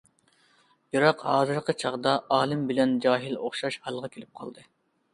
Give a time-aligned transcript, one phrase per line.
[0.95, 4.71] بىراق ھازىرقى چاغدا ئالىم بىلەن جاھىل ئوخشاش ھالغا كېلىپ قالدى.